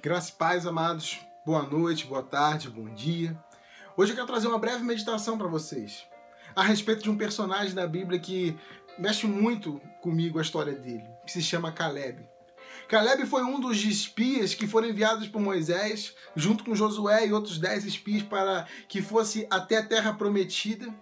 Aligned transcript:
Graças 0.00 0.30
e 0.30 0.32
paz, 0.34 0.64
amados. 0.64 1.18
Boa 1.44 1.64
noite, 1.64 2.06
boa 2.06 2.22
tarde, 2.22 2.70
bom 2.70 2.88
dia. 2.94 3.36
Hoje 3.96 4.12
eu 4.12 4.14
quero 4.14 4.28
trazer 4.28 4.46
uma 4.46 4.58
breve 4.58 4.84
meditação 4.84 5.36
para 5.36 5.48
vocês 5.48 6.06
a 6.54 6.62
respeito 6.62 7.02
de 7.02 7.10
um 7.10 7.16
personagem 7.16 7.74
da 7.74 7.84
Bíblia 7.84 8.20
que 8.20 8.56
mexe 8.96 9.26
muito 9.26 9.80
comigo 10.00 10.38
a 10.38 10.42
história 10.42 10.72
dele, 10.72 11.02
que 11.26 11.32
se 11.32 11.42
chama 11.42 11.72
Caleb. 11.72 12.24
Caleb 12.86 13.26
foi 13.26 13.42
um 13.42 13.58
dos 13.58 13.84
espias 13.84 14.54
que 14.54 14.68
foram 14.68 14.88
enviados 14.88 15.26
por 15.26 15.42
Moisés, 15.42 16.14
junto 16.36 16.62
com 16.62 16.76
Josué 16.76 17.26
e 17.26 17.32
outros 17.32 17.58
dez 17.58 17.84
espias, 17.84 18.22
para 18.22 18.68
que 18.88 19.02
fosse 19.02 19.48
até 19.50 19.78
a 19.78 19.86
terra 19.86 20.14
prometida. 20.14 20.94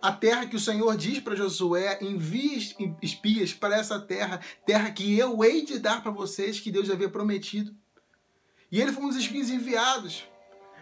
A 0.00 0.10
terra 0.10 0.46
que 0.46 0.56
o 0.56 0.60
Senhor 0.60 0.96
diz 0.96 1.20
para 1.20 1.36
Josué: 1.36 1.98
envie 2.00 2.74
espias 3.02 3.52
para 3.52 3.76
essa 3.76 4.00
terra, 4.00 4.40
terra 4.64 4.90
que 4.90 5.18
eu 5.18 5.44
hei 5.44 5.66
de 5.66 5.78
dar 5.78 6.02
para 6.02 6.10
vocês, 6.10 6.58
que 6.58 6.72
Deus 6.72 6.88
havia 6.88 7.10
prometido. 7.10 7.76
E 8.70 8.80
ele 8.80 8.92
foi 8.92 9.04
um 9.04 9.08
dos 9.08 9.16
espias 9.16 9.50
enviados 9.50 10.24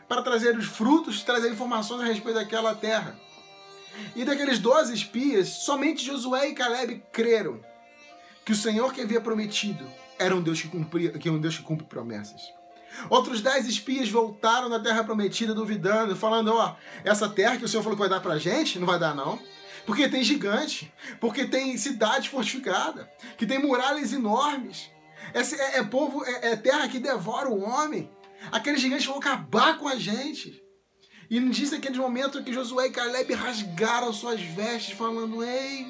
para 0.09 0.23
trazer 0.23 0.57
os 0.57 0.67
frutos, 0.67 1.23
trazer 1.23 1.51
informações 1.51 2.01
a 2.01 2.05
respeito 2.05 2.35
daquela 2.35 2.75
terra. 2.75 3.19
E 4.17 4.25
daqueles 4.25 4.59
doze 4.59 4.95
espias, 4.95 5.49
somente 5.49 6.05
Josué 6.05 6.49
e 6.49 6.55
Caleb 6.55 7.03
creram 7.13 7.61
que 8.45 8.53
o 8.53 8.57
Senhor 8.57 8.93
que 8.93 9.01
havia 9.01 9.21
prometido 9.21 9.87
era 10.19 10.35
um 10.35 10.43
Deus 10.43 10.61
que 10.61 10.69
cumpria, 10.69 11.13
que 11.13 11.29
é 11.29 11.33
um 11.33 11.41
Deus 11.41 11.57
que 11.57 11.63
cumpre 11.63 11.87
promessas. 11.87 12.43
Outros 13.11 13.41
dez 13.41 13.67
espias 13.67 14.09
voltaram 14.09 14.71
da 14.71 14.79
terra 14.79 15.03
prometida 15.03 15.55
duvidando, 15.55 16.15
falando: 16.15 16.53
ó, 16.53 16.71
oh, 16.71 17.09
essa 17.09 17.29
terra 17.29 17.57
que 17.57 17.65
o 17.65 17.69
Senhor 17.69 17.83
falou 17.83 17.97
que 17.97 18.03
vai 18.03 18.09
dar 18.09 18.21
pra 18.21 18.39
gente, 18.39 18.79
não 18.79 18.87
vai 18.87 18.99
dar 18.99 19.15
não. 19.15 19.39
Porque 19.85 20.09
tem 20.09 20.23
gigante, 20.23 20.93
porque 21.21 21.45
tem 21.45 21.77
cidade 21.77 22.31
fortificada, 22.31 23.11
que 23.37 23.47
tem 23.47 23.59
muralhas 23.59 24.13
enormes. 24.13 24.91
É, 25.33 25.79
é 25.79 25.83
povo, 25.83 26.25
é, 26.25 26.53
é, 26.53 26.57
terra 26.57 26.89
que 26.89 26.99
devora 26.99 27.49
o 27.49 27.63
homem. 27.63 28.11
Aqueles 28.53 28.81
gigantes 28.81 29.07
vão 29.07 29.19
acabar 29.19 29.79
com 29.79 29.89
a 29.89 29.97
gente. 29.97 30.63
E 31.31 31.41
diz 31.49 31.73
aquele 31.73 31.99
momento 31.99 32.43
que 32.43 32.53
Josué 32.53 32.89
e 32.89 32.91
Caleb 32.91 33.33
rasgaram 33.33 34.13
suas 34.13 34.41
vestes, 34.41 34.97
falando: 34.97 35.43
Ei, 35.43 35.87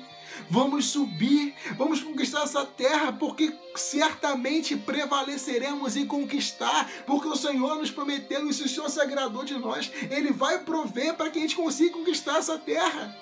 vamos 0.49 0.87
subir, 0.87 1.55
vamos 1.77 2.01
conquistar 2.01 2.45
essa 2.45 2.65
terra, 2.65 3.13
porque 3.13 3.53
certamente 3.75 4.77
prevaleceremos 4.77 5.97
em 5.97 6.07
conquistar, 6.07 6.89
porque 7.05 7.27
o 7.27 7.37
Senhor 7.37 7.77
nos 7.77 7.91
prometeu, 7.91 8.49
e 8.49 8.55
se 8.55 8.63
o 8.63 8.69
Senhor 8.69 8.89
se 8.89 9.01
agradou 9.01 9.45
de 9.45 9.59
nós, 9.59 9.91
Ele 10.11 10.33
vai 10.33 10.61
prover 10.61 11.15
para 11.15 11.31
que 11.31 11.39
a 11.39 11.43
gente 11.43 11.57
consiga 11.57 11.93
conquistar 11.93 12.39
essa 12.39 12.57
terra. 12.57 13.15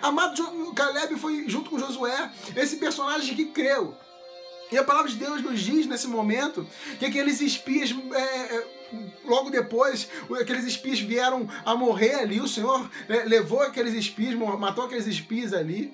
Amado 0.00 0.72
Caleb 0.74 1.16
foi 1.16 1.48
junto 1.48 1.70
com 1.70 1.78
Josué, 1.78 2.30
esse 2.56 2.76
personagem 2.76 3.34
que 3.34 3.46
creu. 3.46 3.96
E 4.72 4.78
a 4.78 4.82
palavra 4.82 5.10
de 5.10 5.18
Deus 5.18 5.42
nos 5.42 5.60
diz 5.60 5.86
nesse 5.86 6.08
momento 6.08 6.66
que 6.98 7.04
aqueles 7.04 7.42
espias, 7.42 7.94
é, 8.14 8.56
é, 8.56 8.66
logo 9.24 9.50
depois, 9.50 10.08
aqueles 10.40 10.64
espias 10.64 10.98
vieram 10.98 11.46
a 11.64 11.76
morrer 11.76 12.14
ali. 12.14 12.40
O 12.40 12.48
Senhor 12.48 12.90
é, 13.06 13.24
levou 13.24 13.60
aqueles 13.60 13.92
espias, 13.92 14.34
matou 14.34 14.84
aqueles 14.84 15.06
espias 15.06 15.52
ali. 15.52 15.92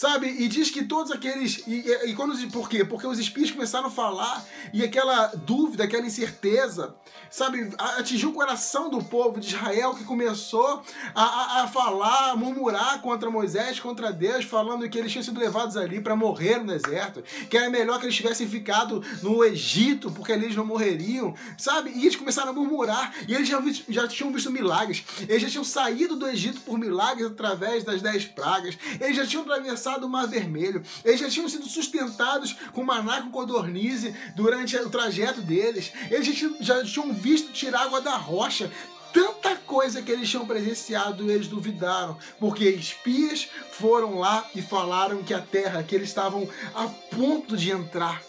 Sabe? 0.00 0.28
E 0.28 0.48
diz 0.48 0.70
que 0.70 0.82
todos 0.82 1.12
aqueles. 1.12 1.62
E, 1.66 1.86
e, 1.86 2.10
e, 2.10 2.14
quando, 2.14 2.34
por 2.50 2.70
quê? 2.70 2.82
Porque 2.86 3.06
os 3.06 3.18
espias 3.18 3.50
começaram 3.50 3.88
a 3.88 3.90
falar 3.90 4.42
e 4.72 4.82
aquela 4.82 5.26
dúvida, 5.26 5.84
aquela 5.84 6.06
incerteza, 6.06 6.94
sabe, 7.28 7.70
atingiu 7.76 8.30
o 8.30 8.32
coração 8.32 8.88
do 8.88 9.04
povo 9.04 9.38
de 9.38 9.48
Israel 9.48 9.94
que 9.94 10.02
começou 10.04 10.82
a, 11.14 11.22
a, 11.22 11.62
a 11.64 11.68
falar, 11.68 12.30
a 12.30 12.36
murmurar 12.36 13.02
contra 13.02 13.30
Moisés, 13.30 13.78
contra 13.78 14.10
Deus, 14.10 14.46
falando 14.46 14.88
que 14.88 14.98
eles 14.98 15.12
tinham 15.12 15.22
sido 15.22 15.38
levados 15.38 15.76
ali 15.76 16.00
para 16.00 16.16
morrer 16.16 16.56
no 16.56 16.68
deserto, 16.68 17.22
que 17.50 17.58
era 17.58 17.68
melhor 17.68 18.00
que 18.00 18.06
eles 18.06 18.16
tivessem 18.16 18.48
ficado 18.48 19.04
no 19.22 19.44
Egito, 19.44 20.10
porque 20.12 20.32
ali 20.32 20.46
eles 20.46 20.56
não 20.56 20.64
morreriam, 20.64 21.34
sabe? 21.58 21.90
E 21.94 22.06
eles 22.06 22.16
começaram 22.16 22.52
a 22.52 22.54
murmurar 22.54 23.12
e 23.28 23.34
eles 23.34 23.46
já, 23.46 23.62
já 23.86 24.08
tinham 24.08 24.32
visto 24.32 24.50
milagres, 24.50 25.04
eles 25.28 25.42
já 25.42 25.50
tinham 25.50 25.64
saído 25.64 26.16
do 26.16 26.26
Egito 26.26 26.62
por 26.62 26.78
milagres 26.78 27.26
através 27.26 27.84
das 27.84 28.00
dez 28.00 28.24
pragas, 28.24 28.78
eles 28.98 29.14
já 29.14 29.26
tinham 29.26 29.42
atravessado 29.42 29.89
atravessado 29.90 30.04
o 30.04 30.08
Mar 30.08 30.26
Vermelho. 30.26 30.82
Eles 31.04 31.20
já 31.20 31.28
tinham 31.28 31.48
sido 31.48 31.66
sustentados 31.66 32.54
com 32.72 32.84
maná 32.84 33.22
com 33.22 33.30
codornize 33.30 34.14
durante 34.36 34.76
o 34.76 34.90
trajeto 34.90 35.40
deles. 35.40 35.92
Eles 36.10 36.26
já 36.60 36.84
tinham, 36.84 37.12
visto 37.12 37.52
tirar 37.52 37.82
água 37.82 38.00
da 38.00 38.16
rocha 38.16 38.70
tanta 39.12 39.56
coisa 39.56 40.00
que 40.02 40.12
eles 40.12 40.30
tinham 40.30 40.46
presenciado 40.46 41.28
eles 41.28 41.48
duvidaram, 41.48 42.16
porque 42.38 42.68
espias 42.68 43.48
foram 43.72 44.20
lá 44.20 44.48
e 44.54 44.62
falaram 44.62 45.24
que 45.24 45.34
a 45.34 45.40
terra 45.40 45.82
que 45.82 45.96
eles 45.96 46.08
estavam 46.08 46.48
a 46.72 46.86
ponto 46.86 47.56
de 47.56 47.72
entrar 47.72 48.22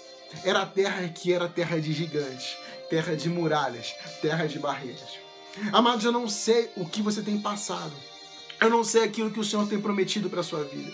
era 0.43 0.61
a 0.61 0.65
terra 0.65 1.07
que 1.07 1.31
era 1.31 1.47
terra 1.47 1.79
de 1.79 1.93
gigantes, 1.93 2.57
terra 2.89 3.15
de 3.15 3.29
muralhas, 3.29 3.93
terra 4.23 4.47
de 4.47 4.57
barreiras. 4.57 5.19
Amados, 5.71 6.03
eu 6.03 6.11
não 6.11 6.27
sei 6.27 6.71
o 6.75 6.85
que 6.85 7.03
você 7.03 7.21
tem 7.21 7.39
passado. 7.39 7.93
Eu 8.59 8.69
não 8.69 8.83
sei 8.83 9.03
aquilo 9.03 9.31
que 9.31 9.39
o 9.39 9.43
Senhor 9.43 9.67
tem 9.67 9.81
prometido 9.81 10.29
para 10.29 10.41
sua 10.41 10.63
vida. 10.63 10.91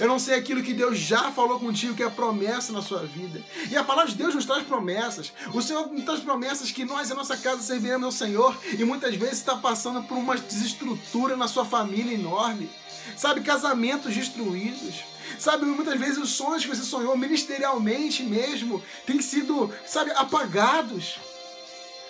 Eu 0.00 0.08
não 0.08 0.18
sei 0.18 0.34
aquilo 0.34 0.62
que 0.62 0.72
Deus 0.72 0.98
já 0.98 1.30
falou 1.32 1.58
contigo, 1.58 1.94
que 1.94 2.02
é 2.02 2.08
promessa 2.08 2.72
na 2.72 2.82
sua 2.82 3.04
vida. 3.04 3.42
E 3.70 3.76
a 3.76 3.84
palavra 3.84 4.10
de 4.10 4.16
Deus 4.16 4.34
nos 4.34 4.46
traz 4.46 4.64
promessas. 4.64 5.32
O 5.52 5.60
Senhor 5.60 5.86
nos 5.88 6.04
traz 6.04 6.20
promessas 6.20 6.70
que 6.70 6.84
nós 6.84 7.08
e 7.08 7.12
a 7.12 7.16
nossa 7.16 7.36
casa 7.36 7.62
serviremos 7.62 8.04
ao 8.04 8.12
Senhor. 8.12 8.56
E 8.78 8.84
muitas 8.84 9.14
vezes 9.14 9.38
está 9.38 9.56
passando 9.56 10.02
por 10.02 10.16
uma 10.16 10.36
desestrutura 10.36 11.36
na 11.36 11.48
sua 11.48 11.64
família 11.64 12.14
enorme. 12.14 12.70
Sabe, 13.16 13.40
casamentos 13.40 14.14
destruídos. 14.14 15.02
Sabe, 15.38 15.64
muitas 15.66 15.98
vezes 15.98 16.18
os 16.18 16.30
sonhos 16.30 16.64
que 16.64 16.68
você 16.68 16.82
sonhou 16.82 17.16
ministerialmente 17.16 18.22
mesmo 18.22 18.82
têm 19.06 19.20
sido, 19.20 19.72
sabe, 19.86 20.10
apagados. 20.12 21.18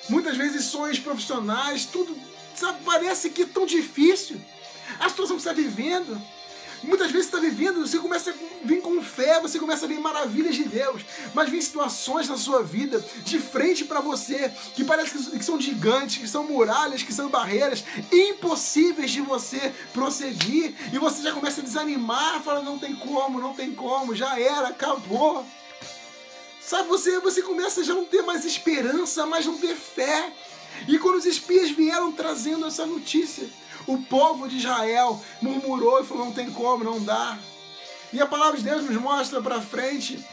Muitas 0.08 0.36
vezes 0.36 0.66
sonhos 0.66 0.98
profissionais, 0.98 1.86
tudo, 1.86 2.16
sabe, 2.54 2.80
parece 2.84 3.30
que 3.30 3.42
é 3.42 3.46
tão 3.46 3.64
difícil. 3.64 4.40
A 4.98 5.08
situação 5.08 5.36
que 5.36 5.42
você 5.42 5.50
está 5.50 5.60
vivendo. 5.60 6.20
Muitas 6.82 7.12
vezes 7.12 7.28
você 7.30 7.36
está 7.36 7.38
vivendo, 7.38 7.86
você 7.86 7.98
começa 7.98 8.30
a 8.30 8.34
vir 8.64 8.80
com 8.80 9.00
fé, 9.02 9.40
você 9.40 9.58
começa 9.58 9.84
a 9.84 9.88
ver 9.88 10.00
maravilhas 10.00 10.56
de 10.56 10.64
Deus, 10.64 11.02
mas 11.32 11.48
vem 11.48 11.60
situações 11.60 12.28
na 12.28 12.36
sua 12.36 12.62
vida 12.62 13.04
de 13.24 13.38
frente 13.38 13.84
para 13.84 14.00
você 14.00 14.52
que 14.74 14.82
parece 14.84 15.30
que 15.30 15.44
são 15.44 15.60
gigantes, 15.60 16.18
que 16.18 16.28
são 16.28 16.44
muralhas, 16.44 17.02
que 17.02 17.12
são 17.12 17.28
barreiras 17.28 17.84
impossíveis 18.10 19.10
de 19.10 19.20
você 19.20 19.72
prosseguir 19.92 20.74
e 20.92 20.98
você 20.98 21.22
já 21.22 21.32
começa 21.32 21.60
a 21.60 21.64
desanimar, 21.64 22.42
fala 22.42 22.62
não 22.62 22.78
tem 22.78 22.94
como, 22.96 23.40
não 23.40 23.54
tem 23.54 23.72
como, 23.72 24.14
já 24.14 24.38
era, 24.38 24.68
acabou. 24.68 25.46
Sabe, 26.60 26.88
você, 26.88 27.18
você 27.20 27.42
começa 27.42 27.80
a 27.80 27.84
já 27.84 27.94
não 27.94 28.04
ter 28.04 28.22
mais 28.22 28.44
esperança, 28.44 29.26
mais 29.26 29.46
não 29.46 29.58
ter 29.58 29.74
fé. 29.76 30.32
E 30.88 30.98
quando 30.98 31.16
os 31.16 31.26
espias 31.26 31.70
vieram 31.70 32.10
trazendo 32.12 32.66
essa 32.66 32.86
notícia, 32.86 33.48
o 33.86 33.98
povo 33.98 34.48
de 34.48 34.58
Israel 34.58 35.22
murmurou 35.40 36.00
e 36.00 36.04
falou: 36.04 36.26
não 36.26 36.32
tem 36.32 36.50
como, 36.50 36.84
não 36.84 37.02
dá. 37.02 37.38
E 38.12 38.20
a 38.20 38.26
palavra 38.26 38.58
de 38.58 38.64
Deus 38.64 38.84
nos 38.84 38.96
mostra 38.96 39.40
para 39.40 39.60
frente 39.60 40.24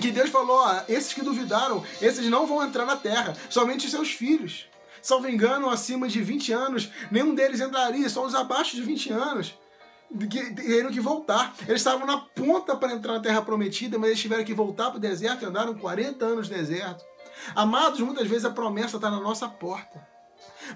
que 0.00 0.10
Deus 0.10 0.30
falou: 0.30 0.56
ó, 0.56 0.80
esses 0.88 1.12
que 1.12 1.22
duvidaram, 1.22 1.84
esses 2.00 2.28
não 2.28 2.46
vão 2.46 2.64
entrar 2.64 2.86
na 2.86 2.96
terra, 2.96 3.36
somente 3.50 3.90
seus 3.90 4.10
filhos. 4.10 4.66
Salvo 5.00 5.28
engano, 5.28 5.68
acima 5.68 6.06
de 6.06 6.22
20 6.22 6.52
anos, 6.52 6.88
nenhum 7.10 7.34
deles 7.34 7.60
entraria, 7.60 8.08
só 8.08 8.24
os 8.24 8.36
abaixo 8.36 8.76
de 8.76 8.82
20 8.82 9.12
anos 9.12 9.54
teriam 10.54 10.90
que 10.90 11.00
voltar. 11.00 11.54
Eles 11.62 11.80
estavam 11.80 12.06
na 12.06 12.18
ponta 12.18 12.76
para 12.76 12.92
entrar 12.92 13.14
na 13.14 13.20
terra 13.20 13.42
prometida, 13.42 13.98
mas 13.98 14.10
eles 14.10 14.20
tiveram 14.20 14.44
que 14.44 14.54
voltar 14.54 14.90
para 14.90 14.98
o 14.98 15.00
deserto 15.00 15.42
e 15.42 15.46
andaram 15.46 15.74
40 15.74 16.24
anos 16.24 16.48
no 16.48 16.54
deserto. 16.54 17.04
Amados, 17.54 18.00
muitas 18.00 18.28
vezes 18.28 18.44
a 18.44 18.50
promessa 18.50 18.96
está 18.96 19.10
na 19.10 19.20
nossa 19.20 19.48
porta. 19.48 20.11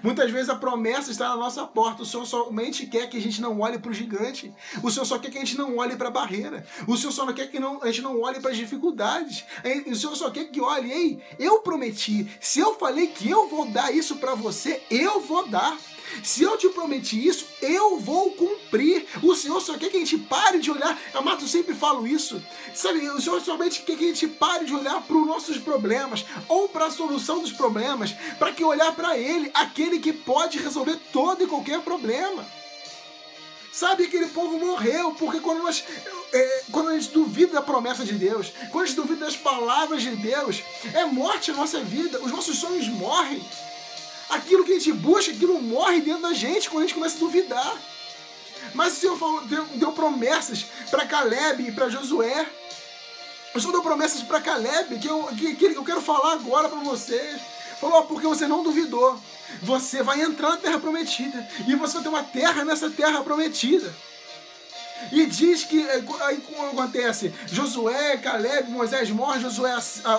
Muitas 0.03 0.29
vezes 0.31 0.49
a 0.49 0.55
promessa 0.55 1.11
está 1.11 1.29
na 1.29 1.37
nossa 1.37 1.65
porta. 1.65 2.03
O 2.03 2.05
Senhor 2.05 2.25
somente 2.25 2.85
quer 2.85 3.09
que 3.09 3.17
a 3.17 3.21
gente 3.21 3.41
não 3.41 3.59
olhe 3.59 3.79
para 3.79 3.91
o 3.91 3.93
gigante. 3.93 4.53
O 4.83 4.91
Senhor 4.91 5.05
só 5.05 5.17
quer 5.17 5.31
que 5.31 5.37
a 5.37 5.41
gente 5.41 5.57
não 5.57 5.77
olhe 5.77 5.95
para 5.95 6.09
a 6.09 6.11
barreira. 6.11 6.65
O 6.87 6.97
Senhor 6.97 7.11
só 7.11 7.31
quer 7.33 7.49
que 7.49 7.59
não, 7.59 7.81
a 7.81 7.87
gente 7.87 8.01
não 8.01 8.21
olhe 8.21 8.39
para 8.39 8.51
as 8.51 8.57
dificuldades. 8.57 9.43
O 9.87 9.95
Senhor 9.95 10.15
só 10.15 10.29
quer 10.29 10.45
que 10.45 10.61
olhe, 10.61 10.91
ei, 10.91 11.23
eu 11.39 11.59
prometi. 11.59 12.29
Se 12.39 12.59
eu 12.59 12.75
falei 12.75 13.07
que 13.07 13.29
eu 13.29 13.47
vou 13.47 13.65
dar 13.65 13.93
isso 13.93 14.17
para 14.17 14.35
você, 14.35 14.83
eu 14.89 15.21
vou 15.21 15.47
dar. 15.47 15.77
Se 16.23 16.43
eu 16.43 16.57
te 16.57 16.69
prometi 16.69 17.27
isso, 17.27 17.45
eu 17.61 17.99
vou 17.99 18.31
cumprir. 18.31 19.05
O 19.21 19.35
Senhor 19.35 19.59
só 19.61 19.77
quer 19.77 19.89
que 19.89 19.97
a 19.97 19.99
gente 19.99 20.17
pare 20.17 20.59
de 20.59 20.71
olhar. 20.71 20.99
Amado, 21.13 21.43
eu 21.43 21.47
sempre 21.47 21.73
falo 21.73 22.07
isso. 22.07 22.41
Sabe, 22.73 23.07
o 23.09 23.21
Senhor 23.21 23.41
somente 23.41 23.81
quer 23.81 23.97
que 23.97 24.05
a 24.05 24.07
gente 24.07 24.27
pare 24.27 24.65
de 24.65 24.75
olhar 24.75 25.01
para 25.01 25.17
os 25.17 25.27
nossos 25.27 25.57
problemas 25.57 26.25
ou 26.47 26.69
para 26.69 26.85
a 26.85 26.91
solução 26.91 27.41
dos 27.41 27.51
problemas, 27.51 28.13
para 28.37 28.51
que 28.51 28.63
olhar 28.63 28.93
para 28.93 29.17
Ele, 29.17 29.51
aquele 29.53 29.99
que 29.99 30.13
pode 30.13 30.57
resolver 30.57 30.97
todo 31.11 31.43
e 31.43 31.47
qualquer 31.47 31.81
problema. 31.81 32.45
Sabe, 33.77 34.05
aquele 34.05 34.25
povo 34.29 34.57
morreu, 34.57 35.11
porque 35.11 35.39
quando 35.39 35.61
nós. 35.61 35.83
É, 36.33 36.63
quando 36.71 36.89
a 36.89 36.93
gente 36.93 37.11
duvida 37.11 37.53
da 37.53 37.61
promessa 37.61 38.03
de 38.03 38.13
Deus, 38.13 38.51
quando 38.71 38.83
a 38.83 38.87
gente 38.87 38.95
duvida 38.95 39.25
das 39.25 39.37
palavras 39.37 40.01
de 40.01 40.15
Deus, 40.15 40.63
é 40.95 41.05
morte 41.05 41.51
a 41.51 41.53
nossa 41.53 41.79
vida, 41.81 42.19
os 42.19 42.31
nossos 42.31 42.57
sonhos 42.57 42.87
morrem 42.87 43.39
aquilo 44.57 44.65
que 44.65 44.71
a 44.71 44.79
gente 44.79 44.93
busca, 44.93 45.31
aquilo 45.31 45.61
morre 45.61 46.01
dentro 46.01 46.23
da 46.23 46.33
gente 46.33 46.69
quando 46.69 46.83
a 46.83 46.87
gente 46.87 46.95
começa 46.95 47.17
a 47.17 47.19
duvidar. 47.19 47.77
Mas 48.73 48.93
o 48.93 48.95
Senhor 48.99 49.17
falou, 49.17 49.41
deu, 49.41 49.65
deu 49.75 49.91
promessas 49.91 50.65
para 50.89 51.05
Caleb 51.05 51.67
e 51.67 51.71
para 51.71 51.89
Josué. 51.89 52.47
O 53.53 53.59
Senhor 53.59 53.71
deu 53.71 53.81
promessas 53.81 54.21
para 54.23 54.41
Caleb 54.41 54.99
que 54.99 55.07
eu, 55.07 55.23
que, 55.37 55.55
que 55.55 55.65
eu 55.65 55.83
quero 55.83 56.01
falar 56.01 56.33
agora 56.33 56.69
para 56.69 56.79
vocês. 56.79 57.39
Falou, 57.79 58.03
porque 58.05 58.25
você 58.25 58.47
não 58.47 58.63
duvidou. 58.63 59.19
Você 59.61 60.01
vai 60.01 60.21
entrar 60.21 60.49
na 60.49 60.57
terra 60.57 60.79
prometida. 60.79 61.47
E 61.67 61.75
você 61.75 61.93
vai 61.93 62.03
ter 62.03 62.09
uma 62.09 62.23
terra 62.23 62.65
nessa 62.65 62.89
terra 62.89 63.23
prometida. 63.23 63.93
E 65.11 65.25
diz 65.25 65.63
que 65.63 65.81
é, 65.81 66.03
aí 66.21 66.41
acontece? 66.71 67.33
Josué, 67.51 68.17
Caleb, 68.17 68.69
Moisés 68.69 69.09
morre, 69.09 69.39
Josué 69.39 69.71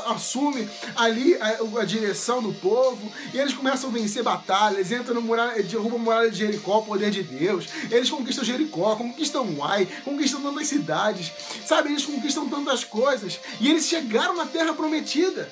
assume 0.06 0.68
ali 0.96 1.34
a, 1.36 1.80
a, 1.80 1.84
direção 1.84 2.42
do 2.42 2.52
povo, 2.54 3.12
e 3.32 3.38
eles 3.38 3.52
começam 3.52 3.90
a 3.90 3.92
vencer 3.92 4.22
batalhas, 4.22 4.90
entram 4.90 5.14
no 5.14 5.22
muralha, 5.22 5.62
derrubam 5.62 5.98
a 5.98 6.02
muralha 6.02 6.30
de 6.30 6.38
Jericó, 6.38 6.78
o 6.78 6.84
poder 6.84 7.10
de 7.10 7.22
Deus. 7.22 7.66
Eles 7.90 8.08
conquistam 8.08 8.44
Jericó, 8.44 8.96
conquistam 8.96 9.46
Uai, 9.58 9.86
conquistam 10.04 10.40
tantas 10.40 10.68
cidades, 10.68 11.32
sabe? 11.66 11.90
Eles 11.90 12.04
conquistam 12.04 12.48
tantas 12.48 12.84
coisas, 12.84 13.38
e 13.60 13.68
eles 13.68 13.86
chegaram 13.86 14.34
na 14.34 14.46
terra 14.46 14.72
prometida. 14.72 15.50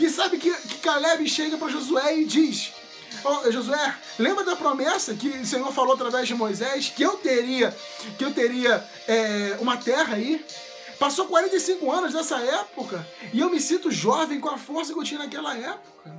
E 0.00 0.08
sabe 0.10 0.36
que, 0.38 0.50
que 0.52 0.78
Caleb 0.78 1.28
chega 1.28 1.56
para 1.56 1.68
Josué 1.68 2.18
e 2.18 2.24
diz: 2.24 2.72
Josué, 3.50 3.94
lembra 4.18 4.44
da 4.44 4.56
promessa 4.56 5.14
que 5.14 5.28
o 5.28 5.46
Senhor 5.46 5.72
falou 5.72 5.94
através 5.94 6.26
de 6.26 6.34
Moisés 6.34 6.92
que 6.94 7.02
eu 7.02 7.16
teria, 7.16 7.76
que 8.18 8.24
eu 8.24 8.32
teria 8.32 8.84
é, 9.06 9.56
uma 9.60 9.76
terra 9.76 10.14
aí? 10.14 10.44
Passou 10.98 11.26
45 11.26 11.90
anos 11.92 12.14
nessa 12.14 12.38
época 12.38 13.06
e 13.32 13.40
eu 13.40 13.50
me 13.50 13.60
sinto 13.60 13.90
jovem 13.90 14.40
com 14.40 14.48
a 14.48 14.56
força 14.56 14.92
que 14.92 14.98
eu 14.98 15.04
tinha 15.04 15.20
naquela 15.20 15.56
época. 15.56 16.16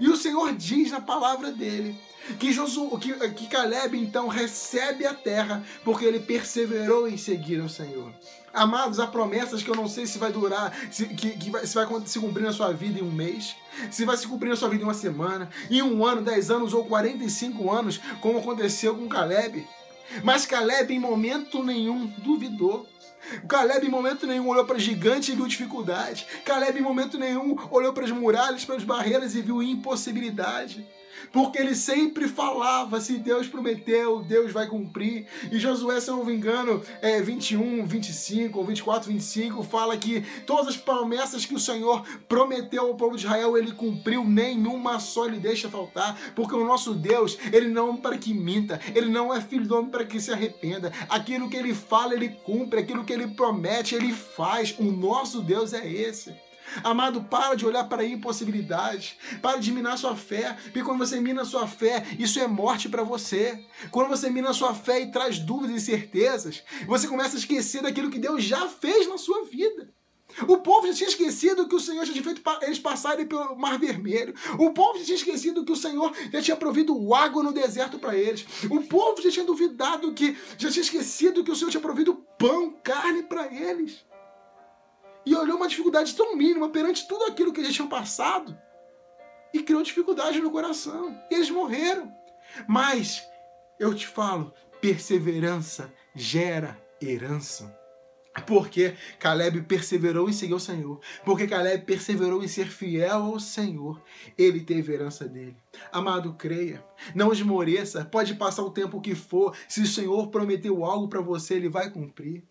E 0.00 0.08
o 0.08 0.16
Senhor 0.16 0.54
diz 0.54 0.92
na 0.92 1.00
palavra 1.00 1.50
dele 1.50 1.98
que, 2.38 2.52
Josu, 2.52 2.96
que, 2.98 3.12
que 3.30 3.46
Caleb 3.48 3.98
então 3.98 4.28
recebe 4.28 5.04
a 5.06 5.14
terra 5.14 5.64
porque 5.84 6.04
ele 6.04 6.20
perseverou 6.20 7.08
em 7.08 7.16
seguir 7.16 7.60
o 7.60 7.68
Senhor. 7.68 8.12
Amados, 8.52 8.98
há 8.98 9.06
promessas 9.06 9.62
que 9.62 9.70
eu 9.70 9.76
não 9.76 9.88
sei 9.88 10.06
se 10.06 10.18
vai 10.18 10.32
durar, 10.32 10.74
se, 10.90 11.06
que, 11.06 11.30
que 11.30 11.50
vai, 11.50 11.64
se 11.64 11.74
vai 11.74 11.86
se 12.04 12.18
cumprir 12.18 12.42
na 12.42 12.52
sua 12.52 12.72
vida 12.72 12.98
em 12.98 13.02
um 13.02 13.10
mês, 13.10 13.54
se 13.90 14.04
vai 14.04 14.16
se 14.16 14.26
cumprir 14.26 14.50
na 14.50 14.56
sua 14.56 14.68
vida 14.68 14.82
em 14.82 14.86
uma 14.86 14.94
semana, 14.94 15.48
em 15.70 15.82
um 15.82 16.04
ano, 16.04 16.20
dez 16.20 16.50
anos 16.50 16.74
ou 16.74 16.84
45 16.84 17.70
anos, 17.70 18.00
como 18.20 18.38
aconteceu 18.38 18.94
com 18.96 19.08
Caleb. 19.08 19.66
Mas 20.24 20.46
Caleb 20.46 20.92
em 20.92 20.98
momento 20.98 21.62
nenhum 21.62 22.06
duvidou. 22.18 22.88
Caleb 23.46 23.86
em 23.86 23.90
momento 23.90 24.26
nenhum 24.26 24.48
olhou 24.48 24.64
para 24.64 24.78
gigante 24.78 25.30
e 25.30 25.36
viu 25.36 25.46
dificuldade. 25.46 26.26
Caleb 26.44 26.78
em 26.78 26.82
momento 26.82 27.16
nenhum 27.16 27.56
olhou 27.70 27.92
para 27.92 28.04
as 28.04 28.10
muralhas, 28.10 28.64
para 28.64 28.74
as 28.74 28.82
barreiras 28.82 29.36
e 29.36 29.42
viu 29.42 29.62
impossibilidade 29.62 30.84
porque 31.32 31.58
ele 31.58 31.74
sempre 31.74 32.28
falava: 32.28 33.00
se 33.00 33.18
Deus 33.18 33.46
prometeu, 33.46 34.22
Deus 34.22 34.52
vai 34.52 34.66
cumprir. 34.66 35.26
E 35.50 35.58
Josué, 35.58 36.00
se 36.00 36.08
eu 36.08 36.16
não 36.16 36.24
me 36.24 36.34
engano, 36.34 36.82
é 37.00 37.20
21, 37.20 37.86
25 37.86 38.58
ou 38.58 38.64
24, 38.64 39.10
25, 39.10 39.62
fala 39.62 39.96
que 39.96 40.22
todas 40.46 40.68
as 40.68 40.76
promessas 40.76 41.44
que 41.44 41.54
o 41.54 41.60
Senhor 41.60 42.04
prometeu 42.28 42.86
ao 42.86 42.94
povo 42.94 43.16
de 43.16 43.24
Israel, 43.24 43.56
ele 43.56 43.72
cumpriu, 43.72 44.24
nenhuma 44.24 44.98
só 45.00 45.26
lhe 45.26 45.38
deixa 45.38 45.68
faltar, 45.68 46.18
porque 46.34 46.54
o 46.54 46.64
nosso 46.64 46.94
Deus, 46.94 47.38
ele 47.52 47.68
não 47.68 47.94
é 47.94 47.96
para 47.96 48.18
que 48.18 48.32
minta, 48.32 48.80
ele 48.94 49.08
não 49.08 49.34
é 49.34 49.40
filho 49.40 49.66
do 49.66 49.76
homem 49.76 49.90
para 49.90 50.04
que 50.04 50.20
se 50.20 50.32
arrependa. 50.32 50.92
Aquilo 51.08 51.48
que 51.48 51.56
ele 51.56 51.74
fala, 51.74 52.14
ele 52.14 52.28
cumpre, 52.28 52.80
aquilo 52.80 53.04
que 53.04 53.12
ele 53.12 53.28
promete, 53.28 53.94
ele 53.94 54.12
faz. 54.12 54.74
O 54.78 54.84
nosso 54.84 55.40
Deus 55.40 55.72
é 55.72 55.86
esse. 55.86 56.34
Amado, 56.82 57.22
para 57.24 57.54
de 57.54 57.66
olhar 57.66 57.84
para 57.84 58.02
a 58.02 58.06
impossibilidade. 58.06 59.16
Para 59.42 59.58
de 59.58 59.72
minar 59.72 59.98
sua 59.98 60.16
fé. 60.16 60.56
Porque 60.64 60.82
quando 60.82 60.98
você 60.98 61.20
mina 61.20 61.44
sua 61.44 61.66
fé, 61.66 62.06
isso 62.18 62.38
é 62.38 62.46
morte 62.46 62.88
para 62.88 63.02
você. 63.02 63.64
Quando 63.90 64.08
você 64.08 64.30
mina 64.30 64.52
sua 64.52 64.74
fé 64.74 65.00
e 65.00 65.10
traz 65.10 65.38
dúvidas 65.38 65.82
e 65.82 65.86
certezas, 65.86 66.62
você 66.86 67.06
começa 67.08 67.36
a 67.36 67.38
esquecer 67.38 67.82
daquilo 67.82 68.10
que 68.10 68.18
Deus 68.18 68.42
já 68.42 68.68
fez 68.68 69.08
na 69.08 69.18
sua 69.18 69.44
vida. 69.44 69.92
O 70.46 70.58
povo 70.58 70.86
já 70.86 70.94
tinha 70.94 71.08
esquecido 71.08 71.68
que 71.68 71.74
o 71.74 71.80
Senhor 71.80 72.04
já 72.04 72.12
tinha 72.12 72.24
feito 72.24 72.42
eles 72.62 72.78
passarem 72.78 73.26
pelo 73.26 73.56
Mar 73.56 73.78
Vermelho. 73.78 74.34
O 74.58 74.70
povo 74.70 74.98
já 74.98 75.04
tinha 75.04 75.16
esquecido 75.16 75.64
que 75.64 75.72
o 75.72 75.76
Senhor 75.76 76.12
já 76.32 76.40
tinha 76.40 76.56
provido 76.56 77.14
água 77.14 77.42
no 77.42 77.52
deserto 77.52 77.98
para 77.98 78.16
eles. 78.16 78.46
O 78.70 78.80
povo 78.82 79.20
já 79.20 79.30
tinha 79.30 79.44
duvidado 79.44 80.12
que, 80.12 80.36
já 80.56 80.70
tinha 80.70 80.82
esquecido 80.82 81.42
que 81.42 81.50
o 81.50 81.56
Senhor 81.56 81.70
tinha 81.70 81.80
provido 81.80 82.14
pão, 82.38 82.72
carne 82.82 83.24
para 83.24 83.52
eles 83.52 84.08
e 85.24 85.34
olhou 85.34 85.56
uma 85.56 85.68
dificuldade 85.68 86.14
tão 86.14 86.36
mínima 86.36 86.68
perante 86.70 87.06
tudo 87.06 87.24
aquilo 87.24 87.52
que 87.52 87.60
eles 87.60 87.74
tinham 87.74 87.88
passado 87.88 88.56
e 89.52 89.62
criou 89.62 89.82
dificuldade 89.82 90.40
no 90.40 90.50
coração. 90.50 91.16
Eles 91.30 91.50
morreram. 91.50 92.12
Mas 92.68 93.22
eu 93.78 93.94
te 93.94 94.06
falo, 94.06 94.52
perseverança 94.80 95.92
gera 96.14 96.80
herança. 97.00 97.78
Porque 98.46 98.94
Caleb 99.18 99.62
perseverou 99.62 100.28
em 100.28 100.32
seguir 100.32 100.54
o 100.54 100.60
Senhor. 100.60 101.00
Porque 101.24 101.48
Caleb 101.48 101.84
perseverou 101.84 102.42
em 102.42 102.48
ser 102.48 102.68
fiel 102.68 103.22
ao 103.24 103.40
Senhor. 103.40 104.00
Ele 104.38 104.60
teve 104.60 104.92
herança 104.92 105.28
dele. 105.28 105.56
Amado, 105.90 106.34
creia. 106.34 106.84
Não 107.14 107.32
esmoreça. 107.32 108.04
Pode 108.04 108.34
passar 108.34 108.62
o 108.62 108.70
tempo 108.70 109.00
que 109.00 109.16
for. 109.16 109.56
Se 109.68 109.82
o 109.82 109.86
Senhor 109.86 110.28
prometeu 110.28 110.84
algo 110.84 111.08
para 111.08 111.20
você, 111.20 111.54
ele 111.54 111.68
vai 111.68 111.90
cumprir. 111.90 112.44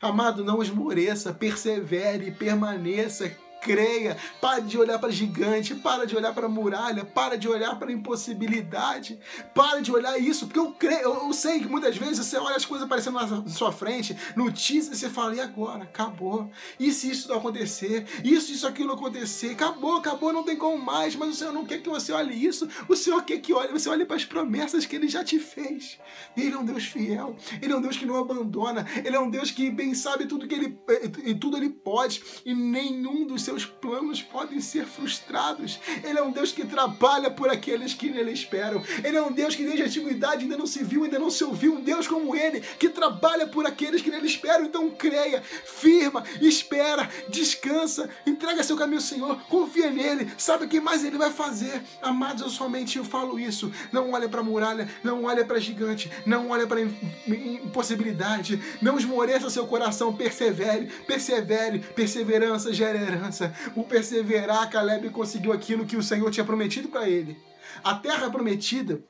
Amado, 0.00 0.44
não 0.44 0.62
esmoreça, 0.62 1.32
persevere, 1.32 2.30
permaneça, 2.30 3.30
creia, 3.66 4.16
para 4.40 4.60
de 4.60 4.78
olhar 4.78 4.96
para 5.00 5.10
gigante, 5.10 5.74
para 5.74 6.06
de 6.06 6.16
olhar 6.16 6.32
para 6.32 6.48
muralha, 6.48 7.04
para 7.04 7.36
de 7.36 7.48
olhar 7.48 7.76
para 7.76 7.90
impossibilidade, 7.90 9.18
para 9.52 9.80
de 9.80 9.90
olhar 9.90 10.16
isso, 10.20 10.46
porque 10.46 10.60
eu 10.60 10.70
creio, 10.70 11.00
eu, 11.00 11.14
eu, 11.26 11.32
sei 11.32 11.58
que 11.58 11.66
muitas 11.66 11.96
vezes 11.96 12.24
você 12.24 12.36
olha 12.38 12.54
as 12.54 12.64
coisas 12.64 12.86
aparecendo 12.86 13.14
na 13.14 13.48
sua 13.48 13.72
frente, 13.72 14.16
notícias, 14.36 14.96
e 14.96 15.00
você 15.00 15.10
fala, 15.10 15.34
e 15.34 15.40
agora? 15.40 15.82
Acabou. 15.82 16.48
E 16.78 16.92
se 16.92 17.10
isso 17.10 17.28
não 17.28 17.38
acontecer? 17.38 18.06
Isso, 18.22 18.52
isso, 18.52 18.68
aquilo 18.68 18.92
acontecer? 18.92 19.50
Acabou, 19.50 19.96
acabou, 19.96 20.32
não 20.32 20.44
tem 20.44 20.56
como 20.56 20.78
mais, 20.78 21.16
mas 21.16 21.30
o 21.30 21.34
Senhor 21.34 21.52
não 21.52 21.66
quer 21.66 21.82
que 21.82 21.88
você 21.88 22.12
olhe 22.12 22.34
isso, 22.34 22.68
o 22.88 22.94
Senhor 22.94 23.20
quer 23.24 23.38
que 23.38 23.52
olhe, 23.52 23.72
você 23.72 23.88
olhe 23.88 24.04
para 24.04 24.16
as 24.16 24.24
promessas 24.24 24.86
que 24.86 24.94
Ele 24.94 25.08
já 25.08 25.24
te 25.24 25.40
fez. 25.40 25.98
Ele 26.36 26.54
é 26.54 26.58
um 26.58 26.64
Deus 26.64 26.84
fiel, 26.84 27.36
Ele 27.60 27.72
é 27.72 27.76
um 27.76 27.80
Deus 27.80 27.96
que 27.96 28.06
não 28.06 28.16
abandona, 28.16 28.86
Ele 29.04 29.16
é 29.16 29.20
um 29.20 29.28
Deus 29.28 29.50
que 29.50 29.68
bem 29.72 29.92
sabe 29.92 30.26
tudo 30.26 30.46
que 30.46 30.54
Ele, 30.54 30.78
e 31.24 31.34
tudo 31.34 31.56
Ele 31.56 31.70
pode, 31.70 32.22
e 32.44 32.54
nenhum 32.54 33.26
dos 33.26 33.42
seus 33.42 33.55
seus 33.56 33.64
planos 33.64 34.20
podem 34.20 34.60
ser 34.60 34.84
frustrados. 34.84 35.80
Ele 36.04 36.18
é 36.18 36.22
um 36.22 36.30
Deus 36.30 36.52
que 36.52 36.66
trabalha 36.66 37.30
por 37.30 37.48
aqueles 37.48 37.94
que 37.94 38.10
nele 38.10 38.32
esperam. 38.32 38.82
Ele 39.02 39.16
é 39.16 39.22
um 39.22 39.32
Deus 39.32 39.54
que 39.54 39.64
desde 39.64 39.82
a 39.82 39.86
antiguidade 39.86 40.42
ainda 40.42 40.58
não 40.58 40.66
se 40.66 40.84
viu, 40.84 41.04
ainda 41.04 41.18
não 41.18 41.30
se 41.30 41.42
ouviu. 41.42 41.74
Um 41.74 41.80
Deus 41.80 42.06
como 42.06 42.36
ele, 42.36 42.60
que 42.60 42.90
trabalha 42.90 43.46
por 43.46 43.66
aqueles 43.66 44.02
que 44.02 44.10
nele 44.10 44.26
esperam. 44.26 44.66
Então 44.66 44.90
creia, 44.90 45.40
firma, 45.40 46.22
espera, 46.40 47.08
descansa, 47.30 48.10
entrega 48.26 48.62
seu 48.62 48.76
caminho 48.76 48.98
ao 48.98 49.02
Senhor, 49.02 49.40
confia 49.48 49.90
nele, 49.90 50.30
sabe 50.36 50.66
o 50.66 50.68
que 50.68 50.80
mais 50.80 51.02
ele 51.02 51.16
vai 51.16 51.30
fazer. 51.30 51.82
Amados, 52.02 52.42
eu 52.42 52.50
somente 52.50 52.98
eu 52.98 53.04
falo 53.04 53.38
isso. 53.38 53.72
Não 53.90 54.12
olha 54.12 54.28
para 54.28 54.42
muralha, 54.42 54.86
não 55.02 55.24
olha 55.24 55.44
para 55.46 55.58
gigante, 55.58 56.10
não 56.26 56.50
olha 56.50 56.66
para 56.66 56.80
impossibilidade, 56.82 58.60
não 58.82 58.98
esmoreça 58.98 59.48
seu 59.48 59.66
coração, 59.66 60.14
persevere, 60.14 60.86
persevere, 61.06 61.78
perseverança 61.78 62.72
gera 62.74 62.98
herança. 62.98 63.35
Por 63.74 63.84
perseverar, 63.84 64.68
Caleb 64.70 65.10
conseguiu 65.10 65.52
aquilo 65.52 65.86
que 65.86 65.96
o 65.96 66.02
Senhor 66.02 66.30
tinha 66.30 66.44
prometido 66.44 66.88
para 66.88 67.08
ele. 67.08 67.36
A 67.82 67.94
terra 67.94 68.30
prometida 68.30 69.02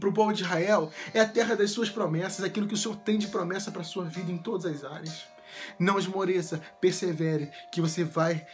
para 0.00 0.08
o 0.08 0.12
povo 0.12 0.32
de 0.32 0.42
Israel 0.42 0.90
é 1.12 1.20
a 1.20 1.28
terra 1.28 1.54
das 1.54 1.70
suas 1.70 1.90
promessas, 1.90 2.44
aquilo 2.44 2.66
que 2.66 2.74
o 2.74 2.76
Senhor 2.76 2.96
tem 2.96 3.18
de 3.18 3.28
promessa 3.28 3.70
para 3.70 3.82
a 3.82 3.84
sua 3.84 4.04
vida 4.04 4.30
em 4.30 4.38
todas 4.38 4.64
as 4.66 4.84
áreas. 4.84 5.31
Não 5.78 5.98
esmoreça, 5.98 6.60
persevere, 6.80 7.50
que 7.70 7.80
você 7.80 8.04
vai 8.04 8.46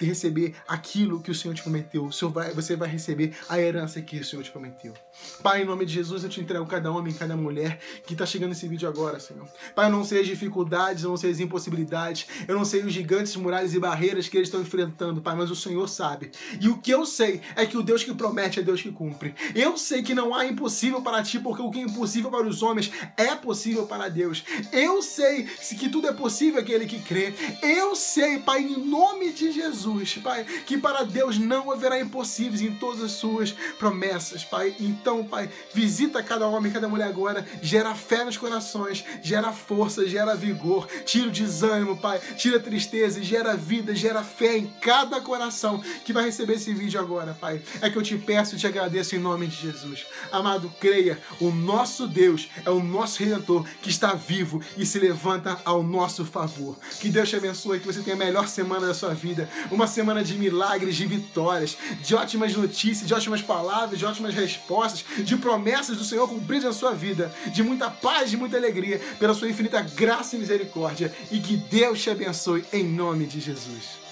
receber 0.00 0.54
aquilo 0.66 1.20
que 1.20 1.30
o 1.30 1.34
Senhor 1.34 1.54
te 1.54 1.62
prometeu. 1.62 2.08
Você 2.54 2.76
vai 2.76 2.88
receber 2.88 3.36
a 3.48 3.60
herança 3.60 4.00
que 4.00 4.18
o 4.18 4.24
Senhor 4.24 4.42
te 4.42 4.50
prometeu. 4.50 4.94
Pai, 5.42 5.62
em 5.62 5.64
nome 5.64 5.84
de 5.84 5.92
Jesus, 5.92 6.22
eu 6.24 6.30
te 6.30 6.40
entrego 6.40 6.64
cada 6.66 6.90
homem, 6.90 7.12
cada 7.12 7.36
mulher 7.36 7.78
que 8.06 8.12
está 8.12 8.24
chegando 8.24 8.50
nesse 8.50 8.68
vídeo 8.68 8.88
agora, 8.88 9.18
Senhor. 9.18 9.46
Pai, 9.74 9.86
eu 9.86 9.92
não 9.92 10.04
sei 10.04 10.20
as 10.20 10.26
dificuldades, 10.26 11.02
eu 11.04 11.10
não 11.10 11.16
sei 11.16 11.30
as 11.30 11.40
impossibilidades, 11.40 12.26
eu 12.46 12.54
não 12.54 12.64
sei 12.64 12.82
os 12.82 12.92
gigantes, 12.92 13.34
muralhas 13.36 13.74
e 13.74 13.80
barreiras 13.80 14.28
que 14.28 14.36
eles 14.36 14.48
estão 14.48 14.60
enfrentando, 14.60 15.20
Pai, 15.20 15.34
mas 15.34 15.50
o 15.50 15.56
Senhor 15.56 15.88
sabe. 15.88 16.30
E 16.60 16.68
o 16.68 16.78
que 16.78 16.90
eu 16.90 17.04
sei 17.04 17.40
é 17.56 17.66
que 17.66 17.76
o 17.76 17.82
Deus 17.82 18.04
que 18.04 18.14
promete 18.14 18.60
é 18.60 18.62
Deus 18.62 18.80
que 18.80 18.92
cumpre. 18.92 19.34
Eu 19.54 19.76
sei 19.76 20.02
que 20.02 20.14
não 20.14 20.34
há 20.34 20.46
impossível 20.46 21.02
para 21.02 21.22
ti, 21.22 21.38
porque 21.38 21.62
o 21.62 21.70
que 21.70 21.80
é 21.80 21.82
impossível 21.82 22.30
para 22.30 22.46
os 22.46 22.62
homens 22.62 22.90
é 23.16 23.34
possível 23.34 23.86
para 23.86 24.08
Deus. 24.08 24.44
Eu 24.72 25.02
sei 25.02 25.44
que 25.44 25.88
tudo 25.88 26.08
é 26.08 26.12
possível 26.12 26.37
aquele 26.58 26.86
que 26.86 27.00
crê. 27.00 27.34
Eu 27.62 27.94
sei, 27.94 28.38
Pai, 28.38 28.62
em 28.62 28.78
nome 28.78 29.32
de 29.32 29.52
Jesus, 29.52 30.18
Pai, 30.22 30.44
que 30.66 30.78
para 30.78 31.02
Deus 31.02 31.38
não 31.38 31.70
haverá 31.70 32.00
impossíveis 32.00 32.62
em 32.62 32.74
todas 32.74 33.02
as 33.02 33.12
suas 33.12 33.52
promessas, 33.78 34.44
Pai. 34.44 34.74
Então, 34.78 35.08
então, 35.08 35.24
Pai, 35.24 35.48
visita 35.72 36.22
cada 36.22 36.46
homem, 36.46 36.70
cada 36.70 36.86
mulher 36.86 37.08
agora, 37.08 37.46
gera 37.62 37.94
fé 37.94 38.24
nos 38.24 38.36
corações, 38.36 39.02
gera 39.22 39.52
força, 39.52 40.06
gera 40.06 40.36
vigor, 40.36 40.86
tira 41.06 41.28
o 41.28 41.30
desânimo, 41.30 41.96
Pai, 41.96 42.20
tira 42.36 42.58
a 42.58 42.60
tristeza, 42.60 43.22
gera 43.22 43.56
vida, 43.56 43.94
gera 43.94 44.22
fé 44.22 44.58
em 44.58 44.66
cada 44.82 45.18
coração 45.20 45.82
que 46.04 46.12
vai 46.12 46.24
receber 46.24 46.54
esse 46.54 46.74
vídeo 46.74 47.00
agora, 47.00 47.36
Pai. 47.40 47.62
É 47.80 47.88
que 47.88 47.96
eu 47.96 48.02
te 48.02 48.18
peço 48.18 48.54
e 48.54 48.58
te 48.58 48.66
agradeço 48.66 49.16
em 49.16 49.18
nome 49.18 49.46
de 49.46 49.56
Jesus. 49.56 50.06
Amado, 50.30 50.70
creia, 50.78 51.18
o 51.40 51.50
nosso 51.50 52.06
Deus 52.06 52.48
é 52.66 52.70
o 52.70 52.82
nosso 52.82 53.20
Redentor 53.20 53.64
que 53.80 53.88
está 53.88 54.14
vivo 54.14 54.60
e 54.76 54.84
se 54.84 54.98
levanta 54.98 55.58
ao 55.64 55.82
nosso 55.82 56.24
favor. 56.28 56.76
Que 57.00 57.08
Deus 57.08 57.28
te 57.28 57.36
abençoe, 57.36 57.80
que 57.80 57.86
você 57.86 58.00
tenha 58.00 58.16
a 58.16 58.18
melhor 58.18 58.46
semana 58.48 58.86
da 58.86 58.94
sua 58.94 59.14
vida. 59.14 59.48
Uma 59.70 59.86
semana 59.86 60.22
de 60.22 60.34
milagres, 60.34 60.96
de 60.96 61.06
vitórias, 61.06 61.76
de 62.02 62.14
ótimas 62.14 62.54
notícias, 62.54 63.06
de 63.06 63.14
ótimas 63.14 63.42
palavras, 63.42 63.98
de 63.98 64.04
ótimas 64.04 64.34
respostas, 64.34 65.04
de 65.18 65.36
promessas 65.36 65.96
do 65.96 66.04
Senhor 66.04 66.28
cumpridas 66.28 66.64
na 66.64 66.72
sua 66.72 66.92
vida, 66.92 67.32
de 67.52 67.62
muita 67.62 67.90
paz, 67.90 68.30
de 68.30 68.36
muita 68.36 68.56
alegria, 68.56 69.00
pela 69.18 69.34
sua 69.34 69.48
infinita 69.48 69.80
graça 69.80 70.36
e 70.36 70.38
misericórdia. 70.38 71.12
E 71.30 71.40
que 71.40 71.56
Deus 71.56 72.00
te 72.02 72.10
abençoe 72.10 72.64
em 72.72 72.84
nome 72.84 73.26
de 73.26 73.40
Jesus. 73.40 74.07